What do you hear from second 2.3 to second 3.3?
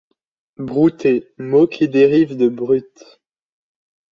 de brute.